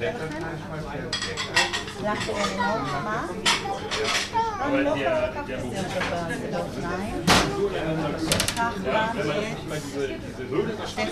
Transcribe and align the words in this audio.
איך 0.00 0.16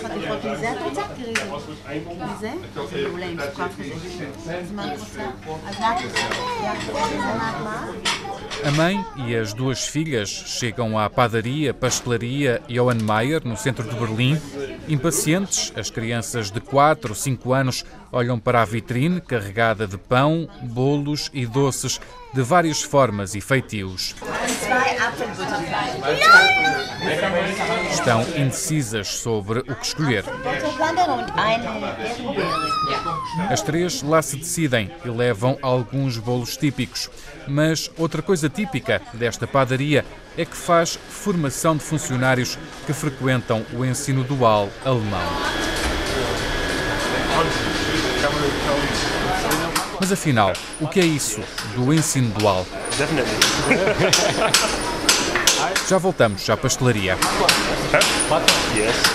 את 0.05 0.11
יכולת 0.23 0.45
מזה 0.45 0.71
את 0.71 0.77
רוצה? 0.81 1.01
תראי 1.15 1.33
מזה? 2.35 2.51
מעולה, 3.07 3.25
אם 3.25 3.37
שוכב 3.49 3.67
כזה. 3.77 4.57
אז 4.57 4.71
מה 4.71 4.93
את 4.93 4.99
רוצה? 4.99 5.23
אז 5.67 5.79
לאט 5.79 6.01
לאט 6.63 7.55
מה? 7.63 7.87
A 8.63 8.71
mãe 8.71 8.95
e 9.15 9.35
as 9.35 9.53
duas 9.53 9.87
filhas 9.87 10.29
chegam 10.29 10.97
à 10.97 11.09
padaria, 11.09 11.73
pastelaria 11.73 12.61
Johann 12.67 13.01
Mayer, 13.01 13.41
no 13.45 13.55
centro 13.55 13.85
de 13.87 13.95
Berlim. 13.95 14.35
Impacientes, 14.86 15.72
as 15.74 15.88
crianças 15.88 16.50
de 16.50 16.60
4 16.60 17.10
ou 17.10 17.14
5 17.14 17.52
anos 17.52 17.84
olham 18.12 18.38
para 18.38 18.60
a 18.60 18.64
vitrine 18.64 19.20
carregada 19.20 19.86
de 19.86 19.96
pão, 19.96 20.48
bolos 20.62 21.30
e 21.32 21.46
doces 21.46 21.98
de 22.34 22.42
várias 22.42 22.82
formas 22.82 23.34
e 23.34 23.40
feitios. 23.40 24.14
Estão 27.90 28.22
indecisas 28.36 29.08
sobre 29.08 29.60
o 29.60 29.74
que 29.74 29.86
escolher. 29.86 30.24
As 33.50 33.62
três 33.62 34.02
lá 34.02 34.22
se 34.22 34.36
decidem 34.36 34.90
e 35.04 35.08
levam 35.08 35.58
alguns 35.62 36.18
bolos 36.18 36.56
típicos. 36.56 37.10
Mas 37.46 37.90
outra 37.98 38.22
coisa 38.22 38.48
típica 38.48 39.02
desta 39.12 39.46
padaria 39.46 40.04
é 40.36 40.44
que 40.44 40.56
faz 40.56 40.98
formação 41.08 41.76
de 41.76 41.82
funcionários 41.82 42.58
que 42.86 42.92
frequentam 42.92 43.64
o 43.72 43.84
ensino 43.84 44.24
dual 44.24 44.68
alemão. 44.84 45.20
Mas 50.04 50.12
afinal, 50.12 50.52
o 50.82 50.86
que 50.86 51.00
é 51.00 51.06
isso 51.06 51.40
do 51.74 51.90
ensino 51.90 52.28
dual? 52.38 52.66
Já 55.88 55.96
voltamos 55.96 56.50
à 56.50 56.58
pastelaria. 56.58 57.16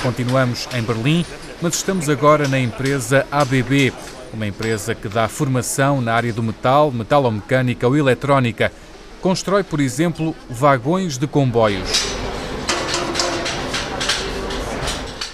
Continuamos 0.01 0.67
em 0.73 0.81
Berlim, 0.81 1.23
mas 1.61 1.75
estamos 1.75 2.09
agora 2.09 2.47
na 2.47 2.57
empresa 2.59 3.27
ABB, 3.31 3.93
uma 4.33 4.47
empresa 4.47 4.95
que 4.95 5.07
dá 5.07 5.27
formação 5.27 6.01
na 6.01 6.11
área 6.15 6.33
do 6.33 6.41
metal, 6.41 6.89
metalomecânica 6.89 7.87
ou 7.87 7.95
eletrónica. 7.95 8.71
Constrói, 9.21 9.61
por 9.61 9.79
exemplo, 9.79 10.35
vagões 10.49 11.19
de 11.19 11.27
comboios. 11.27 11.87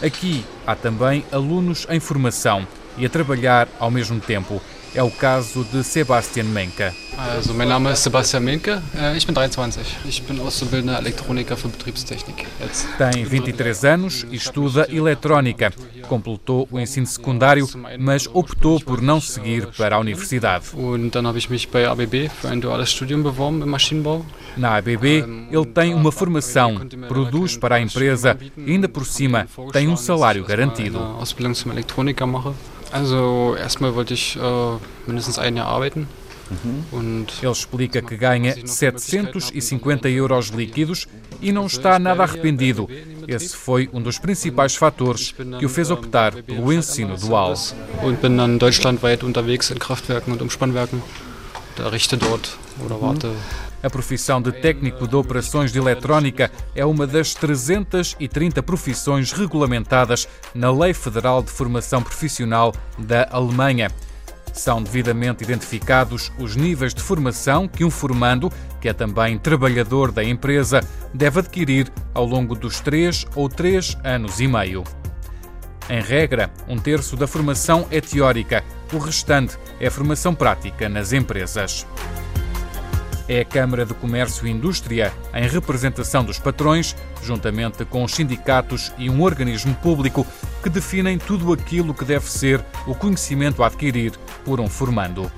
Aqui 0.05 0.45
há 0.67 0.75
também 0.75 1.25
alunos 1.31 1.87
em 1.89 2.01
formação 2.01 2.67
e 2.97 3.05
a 3.05 3.09
trabalhar 3.09 3.69
ao 3.79 3.89
mesmo 3.89 4.19
tempo. 4.19 4.61
É 4.95 5.03
o 5.03 5.11
caso 5.11 5.65
de 5.65 5.83
Sebastian 5.83 6.45
Menke. 6.45 6.93
Also, 7.17 7.53
mein 7.53 7.67
Name 7.67 7.91
ist 7.91 8.01
Sebastian 8.01 8.45
Menke, 8.45 8.81
äh, 8.97 9.17
ich 9.17 9.25
bin 9.25 9.35
23. 9.35 9.85
Ich 10.05 10.23
bin 10.23 10.39
Auszubildender 10.39 10.97
Elektroniker 10.97 11.57
für 11.57 11.67
Betriebstechnik. 11.67 12.45
Jetzt. 12.61 12.87
Tem 12.97 13.25
23 13.25 13.83
anos 13.83 14.25
e 14.31 14.37
estuda 14.37 14.87
eletrónica. 14.89 15.73
Completou 16.07 16.65
o 16.71 16.79
ensino 16.79 17.05
secundário, 17.05 17.67
mas 17.99 18.25
optou 18.33 18.79
por 18.79 19.01
não 19.01 19.19
seguir 19.19 19.67
para 19.77 19.97
a 19.97 19.99
universidade. 19.99 20.65
Und 20.73 21.09
dann 21.13 21.27
habe 21.27 21.39
ich 21.39 21.49
mich 21.49 21.67
bei 21.67 21.85
ABB 21.85 22.29
für 22.29 22.47
ein 22.47 22.61
duales 22.61 22.89
Studium 22.89 23.21
beworben 23.21 23.61
im 23.63 23.69
Maschinenbau. 23.69 24.25
Na 24.55 24.77
ABB, 24.77 25.25
ele 25.51 25.65
tem 25.73 25.93
uma 25.93 26.11
formação, 26.11 26.87
produz 27.09 27.57
para 27.57 27.75
a 27.75 27.81
empresa 27.81 28.37
e 28.55 28.71
ainda 28.71 28.87
por 28.87 29.05
cima 29.05 29.45
tem 29.73 29.89
um 29.89 29.97
salário 29.97 30.45
garantido. 30.45 30.99
Ausbildung 30.99 31.53
zum 31.53 31.71
Elektroniker 31.71 32.25
mache. 32.25 32.53
Also 32.91 33.55
erstmal 33.57 33.95
wollte 33.95 34.13
ich 34.13 34.35
äh, 34.37 34.39
mindestens 35.05 35.39
ein 35.39 35.57
Jahr 35.57 35.67
arbeiten. 35.67 36.07
Und 36.91 37.27
Ele 37.41 37.49
explica 37.51 38.01
que 38.03 38.17
ganha 38.17 38.53
750 38.63 40.07
euros 40.21 40.49
líquidos 40.49 41.07
e 41.41 41.51
não 41.51 41.65
está 41.65 41.97
nada 41.97 42.21
arrependido. 42.23 42.87
Esse 43.27 43.55
foi 43.55 43.89
um 43.91 43.99
dos 44.01 44.19
principais 44.19 44.75
fatores 44.75 45.33
que 45.59 45.65
o 45.65 45.69
fez 45.69 45.89
optar 45.89 46.33
pelo 46.43 46.71
ensino 46.71 47.17
dual. 47.17 47.55
und 48.03 48.21
bin 48.21 48.37
dann 48.37 48.59
deutschlandweit 48.59 49.23
unterwegs 49.23 49.71
in 49.71 49.79
Kraftwerken 49.79 50.33
und 50.33 50.41
Umspannwerken. 50.41 51.01
Da 51.77 51.89
richte 51.89 52.15
dort 52.17 52.57
oder 52.85 53.01
warte. 53.01 53.31
A 53.85 53.89
profissão 53.89 54.41
de 54.41 54.51
técnico 54.51 55.07
de 55.07 55.15
operações 55.15 55.71
de 55.71 55.77
eletrónica 55.77 56.51
é 56.73 56.83
uma 56.83 57.05
das 57.05 57.35
330 57.35 58.63
profissões 58.63 59.31
regulamentadas 59.31 60.27
na 60.55 60.71
Lei 60.71 60.91
Federal 60.91 61.43
de 61.43 61.51
Formação 61.51 62.01
Profissional 62.01 62.73
da 62.97 63.27
Alemanha. 63.29 63.91
São 64.51 64.81
devidamente 64.81 65.43
identificados 65.43 66.31
os 66.39 66.55
níveis 66.55 66.95
de 66.95 67.03
formação 67.03 67.67
que 67.67 67.85
um 67.85 67.91
formando, 67.91 68.51
que 68.81 68.89
é 68.89 68.93
também 68.93 69.37
trabalhador 69.37 70.11
da 70.11 70.23
empresa, 70.23 70.81
deve 71.13 71.41
adquirir 71.41 71.87
ao 72.11 72.25
longo 72.25 72.55
dos 72.55 72.79
três 72.79 73.23
ou 73.35 73.47
três 73.47 73.95
anos 74.03 74.39
e 74.39 74.47
meio. 74.47 74.83
Em 75.87 76.01
regra, 76.01 76.49
um 76.67 76.79
terço 76.79 77.15
da 77.15 77.27
formação 77.27 77.85
é 77.91 78.01
teórica, 78.01 78.63
o 78.91 78.97
restante 78.97 79.59
é 79.79 79.91
formação 79.91 80.33
prática 80.33 80.89
nas 80.89 81.13
empresas. 81.13 81.85
É 83.27 83.39
a 83.39 83.45
Câmara 83.45 83.85
de 83.85 83.93
Comércio 83.95 84.45
e 84.45 84.51
Indústria, 84.51 85.11
em 85.33 85.47
representação 85.47 86.23
dos 86.23 86.37
patrões, 86.37 86.95
juntamente 87.23 87.83
com 87.83 88.03
os 88.03 88.11
sindicatos 88.11 88.93
e 88.99 89.09
um 89.09 89.23
organismo 89.23 89.73
público, 89.75 90.27
que 90.61 90.69
definem 90.69 91.17
tudo 91.17 91.51
aquilo 91.51 91.93
que 91.93 92.05
deve 92.05 92.29
ser 92.29 92.63
o 92.85 92.93
conhecimento 92.93 93.63
a 93.63 93.67
adquirir 93.67 94.13
por 94.43 94.59
um 94.59 94.67
formando. 94.67 95.31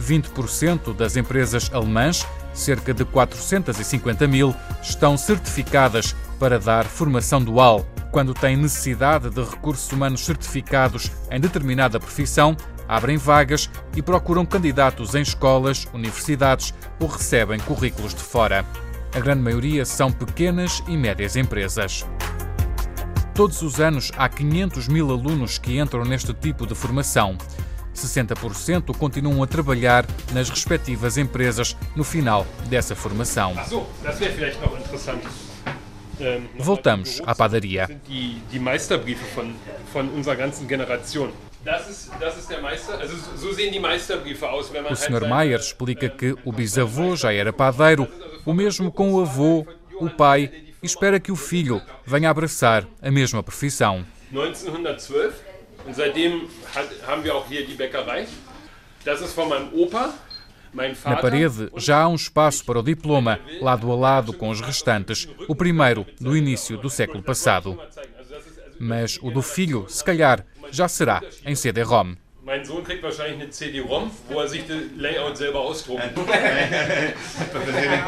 20% 0.00 0.94
das 0.94 1.16
empresas 1.16 1.70
alemãs, 1.74 2.26
cerca 2.54 2.94
de 2.94 3.04
450 3.04 4.26
mil, 4.26 4.54
estão 4.82 5.16
certificadas 5.18 6.16
para 6.38 6.58
dar 6.58 6.86
formação 6.86 7.42
dual. 7.42 7.86
Quando 8.10 8.32
têm 8.32 8.56
necessidade 8.56 9.28
de 9.28 9.42
recursos 9.42 9.92
humanos 9.92 10.24
certificados 10.24 11.10
em 11.30 11.38
determinada 11.38 12.00
profissão, 12.00 12.56
abrem 12.88 13.16
vagas 13.16 13.70
e 13.94 14.02
procuram 14.02 14.46
candidatos 14.46 15.14
em 15.14 15.22
escolas, 15.22 15.86
universidades 15.92 16.72
ou 17.00 17.08
recebem 17.08 17.58
currículos 17.60 18.14
de 18.14 18.22
fora. 18.22 18.64
A 19.14 19.20
grande 19.20 19.42
maioria 19.42 19.84
são 19.84 20.12
pequenas 20.12 20.82
e 20.86 20.96
médias 20.96 21.36
empresas. 21.36 22.04
Todos 23.34 23.60
os 23.62 23.80
anos 23.80 24.10
há 24.16 24.28
500 24.28 24.88
mil 24.88 25.10
alunos 25.10 25.58
que 25.58 25.78
entram 25.78 26.04
neste 26.04 26.32
tipo 26.32 26.66
de 26.66 26.74
formação. 26.74 27.36
60% 27.94 28.96
continuam 28.96 29.42
a 29.42 29.46
trabalhar 29.46 30.06
nas 30.32 30.50
respectivas 30.50 31.16
empresas 31.16 31.76
no 31.94 32.04
final 32.04 32.46
dessa 32.68 32.94
formação. 32.94 33.54
Voltamos 36.58 37.20
à 37.26 37.34
padaria. 37.34 38.00
O 44.90 44.96
Sr. 44.96 45.26
Maier 45.28 45.58
explica 45.58 46.08
que 46.08 46.36
o 46.44 46.52
bisavô 46.52 47.16
já 47.16 47.32
era 47.32 47.52
padeiro, 47.52 48.06
o 48.44 48.54
mesmo 48.54 48.92
com 48.92 49.14
o 49.14 49.20
avô, 49.20 49.66
o 50.00 50.08
pai, 50.08 50.50
e 50.82 50.86
espera 50.86 51.18
que 51.18 51.32
o 51.32 51.36
filho 51.36 51.82
venha 52.04 52.30
abraçar 52.30 52.86
a 53.02 53.10
mesma 53.10 53.42
profissão. 53.42 54.06
1912 54.30 55.34
und 55.86 55.94
seitdem 55.94 56.48
hat, 56.74 56.88
haben 57.06 57.22
wir 57.22 57.34
auch 57.34 57.46
hier 57.48 57.64
die 57.66 57.74
Bäckerei. 57.74 58.26
Das 59.04 59.20
ist 59.20 59.34
von 59.34 59.48
meinem 59.48 59.72
Opa, 59.72 60.12
mein 60.72 60.96
Na 61.04 61.16
parede 61.16 61.70
já 61.76 62.02
há 62.02 62.08
um 62.08 62.16
espaço 62.16 62.64
para 62.64 62.80
o 62.80 62.82
diploma, 62.82 63.38
lado 63.60 63.90
a 63.90 63.96
lado 63.96 64.32
com 64.32 64.50
os 64.50 64.60
restantes, 64.60 65.28
o 65.48 65.54
primeiro 65.54 66.04
do 66.20 66.36
início 66.36 66.76
do 66.76 66.90
século 66.90 67.22
passado. 67.22 67.80
Mas 68.78 69.18
o 69.22 69.30
do 69.30 69.42
filho, 69.42 69.86
se 69.88 70.04
calhar, 70.04 70.44
já 70.70 70.88
será 70.88 71.22
em 71.44 71.54
CD-ROM. 71.54 72.14
Mein 72.46 72.64
Sohn 72.64 72.82
kriegt 72.84 73.02
wahrscheinlich 73.02 73.40
eine 73.40 73.50
CD-ROM, 73.50 74.08
wo 74.28 74.38
er 74.38 74.46
sich 74.46 74.64
das 74.68 74.76
Layout 74.96 75.36
selber 75.36 75.62
ausdruckt. 75.62 76.00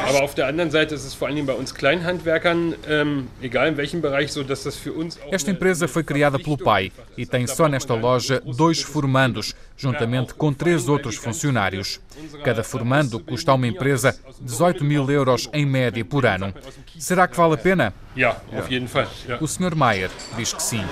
Aber 0.07 0.23
auf 0.23 0.37
der 0.37 0.47
anderen 0.47 0.71
Seite 0.71 0.95
ist 0.95 1.05
es 1.05 1.13
vor 1.13 1.27
Dingen 1.27 1.45
bei 1.45 1.55
uns 1.55 1.75
Kleinhandwerkern, 1.75 2.77
ähm, 2.89 3.27
egal 3.43 3.67
in 3.67 3.77
welchem 3.77 4.01
Bereich, 4.01 4.31
so 4.31 4.45
dass 4.45 4.63
das 4.63 4.77
für 4.77 4.93
uns 4.93 5.21
auch 5.21 5.33
Esta 5.33 5.51
empresa 5.51 5.89
foi 5.89 6.05
criada 6.05 6.39
pelo 6.39 6.57
pai 6.57 6.93
e 7.17 7.27
tem 7.27 7.49
só 7.49 7.67
nesta 7.67 7.95
loja 7.95 8.41
dois 8.47 8.81
formandos, 8.81 9.57
juntamente 9.77 10.35
com 10.35 10.53
três 10.53 10.89
outros 10.89 11.17
funcionários. 11.17 12.01
Cada 12.45 12.63
formando 12.63 13.19
custa 13.19 13.51
a 13.51 13.57
uma 13.57 13.67
empresa 13.67 14.17
18 14.41 14.85
mil 14.85 15.11
euros 15.11 15.49
em 15.53 15.67
média 15.67 16.05
por 16.05 16.25
ano. 16.25 16.55
Será 16.97 17.27
que 17.27 17.37
vale 17.37 17.55
a 17.55 17.59
pena? 17.59 17.93
Ja, 18.15 18.37
auf 18.57 18.71
jeden 18.71 18.87
Fall. 18.87 19.09
Ja. 19.27 19.39
O 19.41 19.49
Sr. 19.49 19.75
Maier 19.75 20.11
diz 20.37 20.53
que 20.53 20.63
sim. 20.63 20.85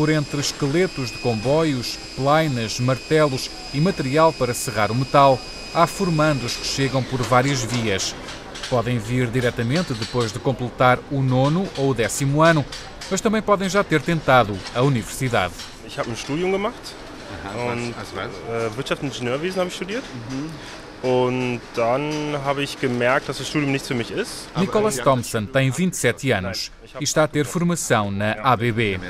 Por 0.00 0.08
entre 0.08 0.40
esqueletos 0.40 1.10
de 1.10 1.18
comboios, 1.18 1.98
plainas, 2.16 2.80
martelos 2.80 3.50
e 3.74 3.80
material 3.82 4.32
para 4.32 4.54
serrar 4.54 4.90
o 4.90 4.94
metal, 4.94 5.38
há 5.74 5.86
formandos 5.86 6.56
que 6.56 6.66
chegam 6.66 7.02
por 7.02 7.20
várias 7.20 7.62
vias. 7.62 8.14
Podem 8.70 8.98
vir 8.98 9.26
diretamente 9.26 9.92
depois 9.92 10.32
de 10.32 10.38
completar 10.38 10.98
o 11.10 11.20
nono 11.20 11.68
ou 11.76 11.90
o 11.90 11.94
décimo 11.94 12.40
ano, 12.40 12.64
mas 13.10 13.20
também 13.20 13.42
podem 13.42 13.68
já 13.68 13.84
ter 13.84 14.00
tentado 14.00 14.58
a 14.74 14.80
universidade. 14.80 15.52
Ich 15.86 15.98
habe 15.98 16.08
ein 16.08 16.16
Studium 16.16 16.50
gemacht 16.50 16.94
und 17.54 17.92
äh, 17.92 18.74
Wirtschaftsingenieurwesen 18.74 19.60
habe 19.60 19.68
ich 19.68 19.74
studiert. 19.76 20.04
Und 21.02 21.60
dann 21.74 22.38
habe 22.44 22.62
ich 22.62 22.78
gemerkt, 22.78 23.28
dass 23.28 23.38
das 23.38 23.48
Studium 23.48 23.72
nichts 23.72 23.88
für 23.88 23.94
mich 23.94 24.10
ist. 24.10 24.48
Nicholas 24.56 24.96
Thompson 24.96 25.50
tem 25.50 25.72
27 25.72 26.34
anos 26.34 26.70
e 27.00 27.04
está 27.04 27.24
a 27.24 27.28
ter 27.28 27.46
formação 27.46 28.10
na 28.10 28.32
ABB. 28.42 29.00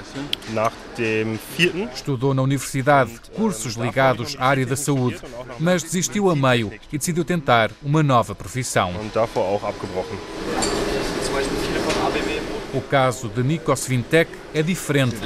Estudou 1.92 2.32
na 2.32 2.42
universidade 2.42 3.12
cursos 3.34 3.74
ligados 3.74 4.36
à 4.38 4.46
área 4.46 4.66
da 4.66 4.76
saúde, 4.76 5.18
mas 5.58 5.82
desistiu 5.82 6.30
a 6.30 6.36
meio 6.36 6.72
e 6.92 6.98
decidiu 6.98 7.24
tentar 7.24 7.70
uma 7.82 8.02
nova 8.02 8.34
profissão. 8.34 8.92
und 9.00 9.12
davor 9.14 9.44
auch 9.44 9.64
abgebrochen. 9.64 10.79
O 12.72 12.80
caso 12.80 13.28
de 13.28 13.42
Nikos 13.42 13.84
Vintek 13.88 14.30
é 14.54 14.62
diferente. 14.62 15.16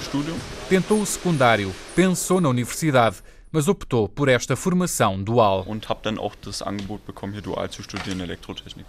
Studium. 0.00 0.38
Tentou 0.70 1.02
o 1.02 1.06
secundário, 1.06 1.70
pensou 1.94 2.40
na 2.40 2.48
universidade, 2.48 3.18
mas 3.52 3.68
optou 3.68 4.08
por 4.08 4.28
esta 4.28 4.56
formação 4.56 5.22
dual. 5.22 5.64
und 5.66 5.86
habe 5.90 6.00
dann 6.02 6.18
auch 6.18 6.34
das 6.42 6.62
Angebot 6.62 7.04
bekommen, 7.04 7.34
hier 7.34 7.42
dual 7.42 7.68
zu 7.68 7.82
studieren, 7.82 8.20
Elektrotechnik. 8.20 8.86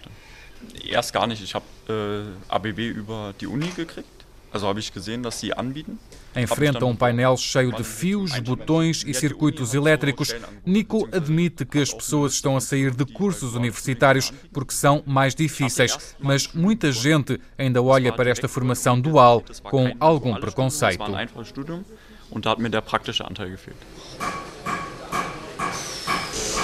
Erst 0.88 1.12
gar 1.12 1.26
nicht, 1.26 1.42
ich 1.42 1.54
habe 1.54 1.66
äh, 1.90 2.54
ABB 2.54 2.78
über 2.78 3.34
die 3.38 3.46
Uni 3.46 3.68
gekriegt. 3.76 4.21
Also 4.52 4.68
habe 4.68 4.80
ich 4.80 4.92
gesehen, 4.92 5.22
dass 5.22 5.40
sie 5.40 5.52
anbieten. 5.56 5.98
Enfrenta 6.34 6.84
um 6.84 6.94
painel 6.94 7.36
cheio 7.38 7.72
de 7.72 7.82
fios, 7.82 8.38
botões 8.40 9.02
e 9.06 9.14
circuitos 9.14 9.72
elétricos. 9.72 10.34
Nico 10.64 11.08
admite 11.10 11.64
que 11.64 11.78
as 11.78 11.92
pessoas 11.92 12.34
estão 12.34 12.56
a 12.56 12.60
sair 12.60 12.90
de 12.94 13.06
cursos 13.06 13.54
universitários 13.54 14.30
porque 14.52 14.74
são 14.74 15.02
mais 15.06 15.34
difíceis, 15.34 16.16
mas 16.20 16.52
muita 16.52 16.92
gente 16.92 17.40
ainda 17.56 17.82
olha 17.82 18.12
para 18.12 18.30
esta 18.30 18.46
formação 18.46 19.00
dual 19.00 19.42
com 19.62 19.94
algum 19.98 20.34
preconceito. 20.34 20.98
Das 20.98 21.08
war 21.08 21.18
ein 21.18 21.28
einfaches 21.28 21.48
Studium 21.48 21.84
und 22.30 22.44
da 22.44 22.50
hat 22.50 22.58
mir 22.58 22.70
der 22.70 22.82
praktische 22.82 23.24
Anteil 23.24 23.50
gefehlt. 23.50 23.76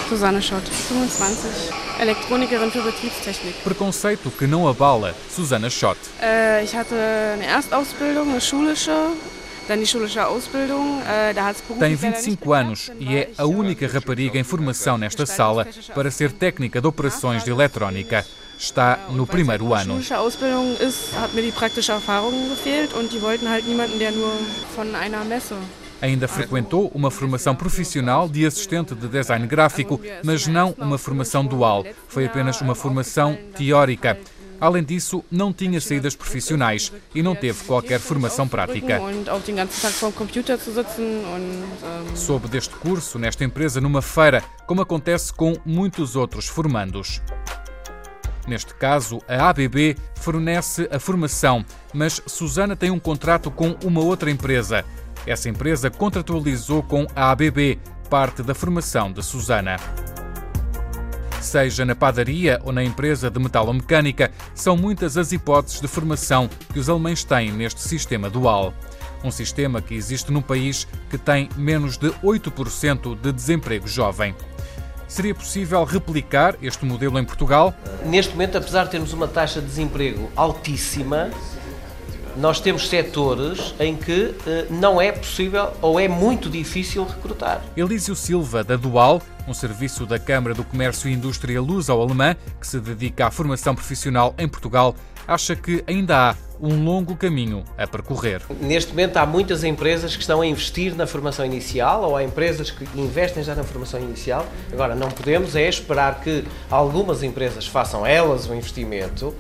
Susanne 0.09 0.41
Schott, 0.41 0.63
25, 0.67 1.71
Elektronikerin 2.01 2.71
für 2.71 2.81
Betriebstechnik. 2.81 3.55
Preconceito 3.63 4.31
que 4.31 4.47
não 4.47 4.67
abala 4.67 5.15
Susana 5.31 5.69
Schott. 5.69 5.99
Äh, 6.23 6.65
ich 6.65 6.75
hatte 6.75 6.95
eine 6.95 7.45
Erstausbildung, 7.45 8.31
eine 8.31 8.41
schulische, 8.41 8.97
dann 9.69 9.81
die 9.81 9.87
schulische 9.87 10.27
Ausbildung. 10.27 11.03
Äh, 11.03 11.35
da 11.35 11.45
hat's 11.45 11.63
Tem 11.63 11.77
beruflich 11.79 12.01
leider 12.01 12.17
nicht 12.17 12.41
25 12.41 12.53
anos 12.55 12.91
e 12.99 13.17
é 13.17 13.29
a 13.37 13.43
äh, 13.43 13.45
única 13.45 13.87
rapariga 13.87 14.39
em 14.39 14.45
formação 14.45 14.97
nesta 14.97 15.27
sala 15.27 15.67
para 15.95 16.11
ser 16.11 16.33
técnica 16.33 16.81
de 16.81 16.87
operações 16.87 17.45
de 17.45 17.51
eletrónica. 17.51 18.25
Está 18.59 18.99
no 19.11 19.27
primeiro 19.27 19.75
ano. 19.75 19.93
schulische 19.93 20.17
Ausbildung 20.17 20.75
ist, 20.81 21.13
hat 21.21 21.35
mir 21.35 21.43
die 21.43 21.53
praktische 21.53 21.93
Erfahrung 21.93 22.49
gefehlt 22.49 22.95
und 22.95 23.13
die 23.13 23.21
wollten 23.21 23.49
halt 23.49 23.69
niemanden, 23.69 23.99
der 23.99 24.13
nur 24.13 24.33
von 24.75 24.95
einer 24.95 25.23
Messe. 25.25 25.57
Ainda 26.01 26.29
frequentou 26.29 26.91
uma 26.95 27.11
formação 27.11 27.55
profissional 27.55 28.29
de 28.29 28.47
assistente 28.47 28.95
de 28.95 29.09
design 29.09 29.47
gráfico, 29.47 30.01
mas 30.23 30.47
não 30.47 30.75
uma 30.79 30.97
formação 30.97 31.45
dual. 31.45 31.85
Foi 32.07 32.27
apenas 32.27 32.61
uma 32.61 32.75
formação 32.75 33.37
teórica. 33.57 34.19
Além 34.61 34.83
disso, 34.83 35.25
não 35.31 35.53
tinha 35.53 35.81
saídas 35.81 36.17
profissionais 36.17 36.93
e 37.15 37.23
não 37.23 37.35
teve 37.35 37.65
qualquer 37.65 38.01
formação 38.01 38.49
prática. 38.49 39.01
Soube 42.15 42.49
deste 42.49 42.75
curso 42.75 43.19
nesta 43.19 43.45
empresa 43.45 43.81
numa 43.81 44.03
feira, 44.03 44.43
como 44.67 44.83
acontece 44.83 45.33
com 45.33 45.57
muitos 45.65 46.17
outros 46.17 46.47
formandos. 46.47 47.21
Neste 48.49 48.75
caso, 48.75 49.21
a 49.29 49.49
ABB 49.51 49.97
fornece 50.15 50.89
a 50.91 50.99
formação, 50.99 51.65
mas 51.93 52.21
Susana 52.27 52.75
tem 52.75 52.91
um 52.91 52.99
contrato 52.99 53.51
com 53.51 53.77
uma 53.85 54.01
outra 54.01 54.31
empresa. 54.31 54.85
Essa 55.29 55.51
empresa 55.51 55.91
contratualizou 55.91 56.83
com 56.83 57.07
a 57.15 57.31
ABB 57.31 57.79
parte 58.09 58.43
da 58.43 58.55
formação 58.55 59.13
de 59.13 59.23
Susana. 59.23 59.77
Seja 61.39 61.85
na 61.85 61.95
padaria 61.95 62.59
ou 62.65 62.73
na 62.73 62.83
empresa 62.83 63.31
de 63.31 63.39
metalomecânica, 63.39 64.31
são 64.55 64.75
muitas 64.75 65.19
as 65.19 65.31
hipóteses 65.31 65.83
de 65.83 65.87
formação 65.87 66.49
que 66.73 66.79
os 66.79 66.89
alemães 66.89 67.25
têm 67.25 67.53
neste 67.53 67.83
sistema 67.83 68.31
dual. 68.31 68.73
Um 69.23 69.31
sistema 69.31 69.83
que 69.83 69.95
existe 69.95 70.33
num 70.33 70.41
país 70.41 70.89
que 71.11 71.19
tem 71.19 71.51
menos 71.59 71.99
de 71.99 72.09
8% 72.25 73.21
de 73.21 73.31
desemprego 73.31 73.87
jovem. 73.87 74.35
Seria 75.07 75.35
possível 75.35 75.85
replicar 75.85 76.57
este 76.63 76.87
modelo 76.87 77.19
em 77.19 77.25
Portugal? 77.25 77.75
Neste 78.07 78.33
momento, 78.33 78.57
apesar 78.57 78.85
de 78.85 78.93
termos 78.93 79.13
uma 79.13 79.29
taxa 79.29 79.61
de 79.61 79.67
desemprego 79.67 80.31
altíssima, 80.35 81.31
nós 82.39 82.61
temos 82.61 82.89
setores 82.89 83.75
em 83.81 83.97
que 83.97 84.35
eh, 84.47 84.67
não 84.71 85.01
é 85.01 85.11
possível 85.11 85.73
ou 85.83 85.99
é 85.99 86.07
muito 86.07 86.49
difícil 86.49 87.05
recrutar. 87.05 87.61
Elísio 87.77 88.15
Silva, 88.15 88.63
da 88.63 88.77
Dual, 88.77 89.21
um 89.47 89.53
serviço 89.53 90.07
da 90.07 90.21
Câmara 90.21 90.55
do 90.55 90.63
Comércio 90.63 91.11
e 91.11 91.13
Indústria 91.13 91.61
Luso-Alemã 91.61 92.37
que 92.61 92.67
se 92.67 92.79
dedica 92.79 93.27
à 93.27 93.31
formação 93.31 93.75
profissional 93.75 94.35
em 94.39 94.47
Portugal, 94.47 94.95
acha 95.27 95.57
que 95.57 95.83
ainda 95.87 96.31
há 96.31 96.37
um 96.61 96.85
longo 96.85 97.17
caminho 97.17 97.65
a 97.77 97.87
percorrer. 97.87 98.43
Neste 98.61 98.91
momento, 98.91 99.17
há 99.17 99.27
muitas 99.27 99.63
empresas 99.63 100.15
que 100.15 100.23
estão 100.23 100.41
a 100.41 100.47
investir 100.47 100.95
na 100.95 101.07
formação 101.07 101.45
inicial 101.45 102.03
ou 102.03 102.17
há 102.17 102.25
empresas 102.25 102.71
que 102.71 102.85
investem 102.99 103.43
já 103.43 103.55
na 103.55 103.63
formação 103.63 104.01
inicial. 104.01 104.47
Agora, 104.73 104.95
não 104.95 105.09
podemos 105.09 105.55
é 105.55 105.69
esperar 105.69 106.21
que 106.21 106.45
algumas 106.71 107.23
empresas 107.23 107.67
façam 107.67 108.07
elas 108.07 108.49
o 108.49 108.55
investimento. 108.55 109.35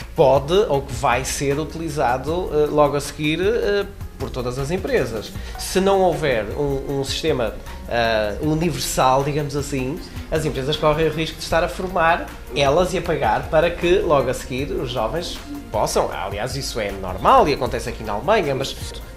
Que 0.00 0.04
pode 0.16 0.54
ou 0.54 0.80
que 0.80 0.94
vai 0.94 1.26
ser 1.26 1.58
utilizado 1.58 2.48
eh, 2.52 2.66
logo 2.70 2.96
a 2.96 3.00
seguir 3.00 3.38
eh, 3.38 3.84
por 4.18 4.30
todas 4.30 4.58
as 4.58 4.70
empresas. 4.70 5.30
Se 5.58 5.78
não 5.78 6.00
houver 6.00 6.46
um, 6.56 7.00
um 7.00 7.04
sistema 7.04 7.54
eh, 7.86 8.38
universal, 8.40 9.22
digamos 9.22 9.54
assim, 9.54 10.00
as 10.30 10.46
empresas 10.46 10.74
correm 10.78 11.06
o 11.06 11.12
risco 11.12 11.36
de 11.36 11.42
estar 11.42 11.62
a 11.62 11.68
formar 11.68 12.26
elas 12.56 12.94
e 12.94 12.98
a 12.98 13.02
pagar 13.02 13.50
para 13.50 13.70
que 13.70 13.98
logo 13.98 14.30
a 14.30 14.34
seguir 14.34 14.72
os 14.72 14.90
jovens 14.90 15.38
possam. 15.70 16.10
Aliás, 16.10 16.56
isso 16.56 16.80
é 16.80 16.90
normal 16.90 17.46
e 17.46 17.52
acontece 17.52 17.90
aqui 17.90 18.02
na 18.02 18.14
Alemanha, 18.14 18.54
mas 18.54 18.74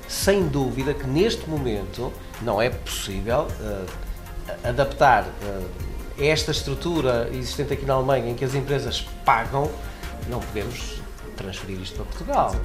sem 0.09 0.47
dúvida 0.47 0.93
que 0.93 1.07
neste 1.07 1.49
momento 1.49 2.11
não 2.41 2.61
é 2.61 2.69
possível 2.69 3.47
adaptar 4.63 5.25
esta 6.19 6.51
estrutura 6.51 7.29
existente 7.31 7.73
aqui 7.73 7.85
na 7.85 7.93
Alemanha 7.93 8.31
em 8.31 8.35
que 8.35 8.43
as 8.43 8.53
empresas 8.53 9.07
pagam 9.25 9.71
não 10.29 10.39
podemos 10.39 11.01
transferir 11.35 11.81
isto 11.81 11.95
para 11.95 12.05
Portugal. 12.05 12.55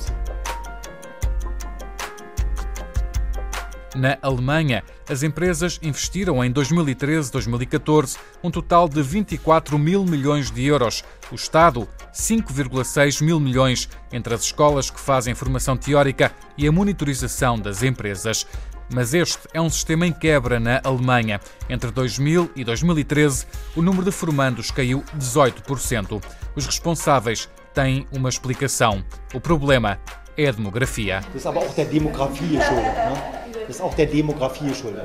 Na 3.95 4.19
Alemanha, 4.23 4.85
as 5.09 5.23
empresas 5.23 5.81
investiram 5.83 6.45
em 6.45 6.53
2013-2014 6.53 8.17
um 8.45 8.51
total 8.51 8.89
de 8.89 9.03
24 9.03 9.79
mil 9.79 10.05
milhões 10.05 10.51
de 10.51 10.65
euros. 10.65 11.03
O 11.33 11.35
Estado, 11.35 11.89
5,6 12.13 13.25
mil 13.25 13.41
milhões 13.41 13.89
entre 14.13 14.35
as 14.35 14.43
escolas 14.43 14.91
que 14.91 15.01
fazem 15.01 15.35
formação 15.35 15.77
teórica 15.77 16.33
e 16.57 16.69
a 16.69 16.73
monitorização 16.73 17.59
das 17.59 17.83
empresas. 17.83 18.47
Mas 18.91 19.13
este 19.13 19.41
é 19.53 19.61
um 19.61 19.69
sistema 19.69 20.07
em 20.07 20.13
quebra 20.13 20.59
na 20.59 20.81
Alemanha. 20.83 21.41
Entre 21.69 21.91
2000 21.91 22.51
e 22.57 22.65
2013, 22.65 23.47
o 23.77 23.83
número 23.83 24.05
de 24.05 24.11
formandos 24.11 24.71
caiu 24.71 25.05
18%. 25.19 26.23
Os 26.57 26.67
responsáveis 26.67 27.49
têm 27.75 28.07
uma 28.13 28.29
explicação. 28.29 29.05
O 29.35 29.41
problema 29.41 29.99
é 30.37 30.49
a 30.49 30.53
demografia. 30.53 31.21
Das 31.27 31.37
ist 31.37 31.47
aber 31.47 31.61
auch 31.61 31.75
der 31.75 31.87
Demografie 31.87 32.47
geschuldet. 32.47 32.95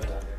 Ne? 0.03 0.32